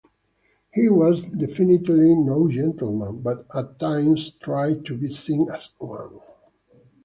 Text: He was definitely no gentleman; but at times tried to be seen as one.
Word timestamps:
He 0.73 0.89
was 0.89 1.25
definitely 1.27 2.15
no 2.15 2.49
gentleman; 2.49 3.21
but 3.21 3.45
at 3.53 3.77
times 3.77 4.31
tried 4.41 4.83
to 4.85 4.97
be 4.97 5.09
seen 5.09 5.47
as 5.51 5.69
one. 5.77 6.19